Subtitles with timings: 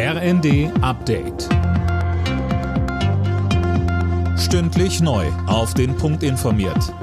[0.00, 1.48] RND Update.
[4.38, 5.26] Stündlich neu.
[5.48, 6.94] Auf den Punkt informiert.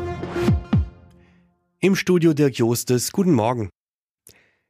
[1.82, 3.12] Im Studio Dirk Jostes.
[3.12, 3.70] Guten Morgen.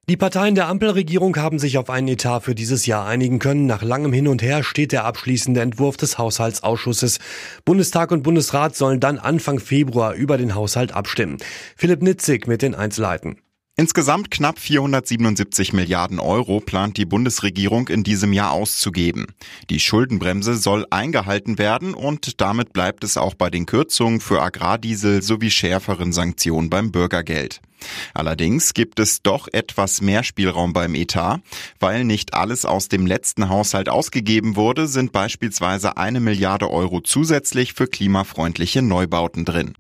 [0.09, 3.67] Die Parteien der Ampelregierung haben sich auf einen Etat für dieses Jahr einigen können.
[3.67, 7.19] Nach langem Hin und Her steht der abschließende Entwurf des Haushaltsausschusses.
[7.63, 11.37] Bundestag und Bundesrat sollen dann Anfang Februar über den Haushalt abstimmen.
[11.76, 13.37] Philipp Nitzig mit den Einzelheiten.
[13.78, 19.27] Insgesamt knapp 477 Milliarden Euro plant die Bundesregierung in diesem Jahr auszugeben.
[19.70, 25.21] Die Schuldenbremse soll eingehalten werden und damit bleibt es auch bei den Kürzungen für Agrardiesel
[25.21, 27.59] sowie schärferen Sanktionen beim Bürgergeld.
[28.13, 31.41] Allerdings gibt es doch etwas mehr Spielraum beim Etat.
[31.77, 37.73] Weil nicht alles aus dem letzten Haushalt ausgegeben wurde, sind beispielsweise eine Milliarde Euro zusätzlich
[37.73, 39.73] für klimafreundliche Neubauten drin.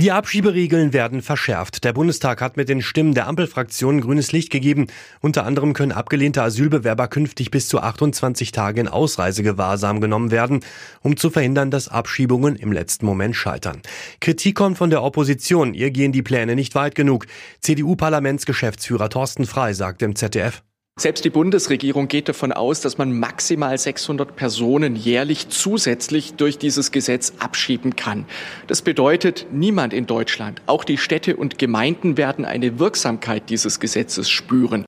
[0.00, 1.84] Die Abschieberegeln werden verschärft.
[1.84, 4.86] Der Bundestag hat mit den Stimmen der Ampelfraktionen grünes Licht gegeben.
[5.20, 10.60] Unter anderem können abgelehnte Asylbewerber künftig bis zu 28 Tage in Ausreisegewahrsam genommen werden,
[11.02, 13.82] um zu verhindern, dass Abschiebungen im letzten Moment scheitern.
[14.22, 15.74] Kritik kommt von der Opposition.
[15.74, 17.26] Ihr gehen die Pläne nicht weit genug.
[17.60, 20.62] CDU-Parlamentsgeschäftsführer Thorsten Frei sagt im ZDF.
[21.00, 26.92] Selbst die Bundesregierung geht davon aus, dass man maximal 600 Personen jährlich zusätzlich durch dieses
[26.92, 28.26] Gesetz abschieben kann.
[28.66, 34.28] Das bedeutet, niemand in Deutschland, auch die Städte und Gemeinden werden eine Wirksamkeit dieses Gesetzes
[34.28, 34.84] spüren.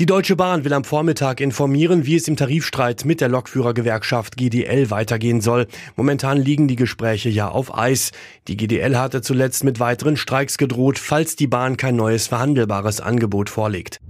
[0.00, 4.90] Die Deutsche Bahn will am Vormittag informieren, wie es im Tarifstreit mit der Lokführergewerkschaft GDL
[4.90, 5.68] weitergehen soll.
[5.94, 8.10] Momentan liegen die Gespräche ja auf Eis.
[8.48, 13.48] Die GDL hatte zuletzt mit weiteren Streiks gedroht, falls die Bahn kein neues verhandelbares Angebot
[13.48, 14.00] vorlegt.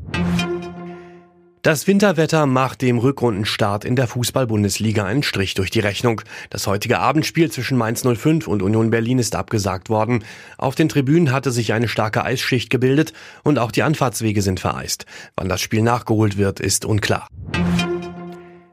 [1.67, 6.21] Das Winterwetter macht dem Rückrundenstart in der Fußball-Bundesliga einen Strich durch die Rechnung.
[6.49, 10.23] Das heutige Abendspiel zwischen Mainz 05 und Union Berlin ist abgesagt worden.
[10.59, 15.07] Auf den Tribünen hatte sich eine starke Eisschicht gebildet und auch die Anfahrtswege sind vereist.
[15.35, 17.27] Wann das Spiel nachgeholt wird, ist unklar.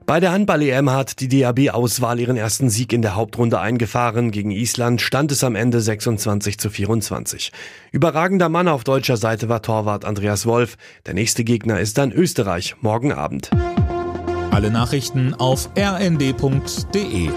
[0.06, 4.32] Bei der Handball-EM hat die DAB-Auswahl ihren ersten Sieg in der Hauptrunde eingefahren.
[4.32, 7.54] Gegen Island stand es am Ende 26 zu 24.
[7.92, 10.76] Überragender Mann auf deutscher Seite war Torwart Andreas Wolf.
[11.06, 13.50] Der nächste Gegner ist dann Österreich morgen Abend.
[14.52, 17.30] Alle Nachrichten auf rnd.de